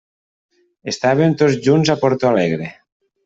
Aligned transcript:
Estàvem 0.93 1.35
tots 1.43 1.59
junts 1.69 1.93
a 1.95 1.99
Porto 2.05 2.31
Alegre. 2.33 2.73